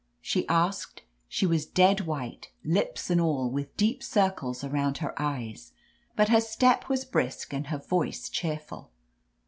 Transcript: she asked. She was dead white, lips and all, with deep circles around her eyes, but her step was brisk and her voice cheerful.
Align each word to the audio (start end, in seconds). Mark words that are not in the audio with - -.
she 0.19 0.47
asked. 0.47 1.03
She 1.27 1.45
was 1.45 1.67
dead 1.67 2.07
white, 2.07 2.49
lips 2.65 3.11
and 3.11 3.21
all, 3.21 3.51
with 3.51 3.77
deep 3.77 4.01
circles 4.01 4.63
around 4.63 4.97
her 4.97 5.13
eyes, 5.21 5.73
but 6.15 6.29
her 6.29 6.41
step 6.41 6.89
was 6.89 7.05
brisk 7.05 7.53
and 7.53 7.67
her 7.67 7.77
voice 7.77 8.27
cheerful. 8.27 8.89